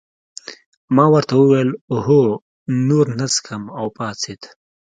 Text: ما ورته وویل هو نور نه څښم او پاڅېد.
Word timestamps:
ما 0.95 1.05
ورته 1.13 1.33
وویل 1.37 1.69
هو 2.05 2.21
نور 2.87 3.05
نه 3.19 3.27
څښم 3.33 3.63
او 3.77 3.85
پاڅېد. 3.97 4.41